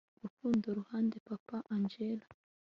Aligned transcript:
kurundo 0.23 0.67
ruhande 0.79 1.15
papa 1.27 1.57
angella 1.75 2.27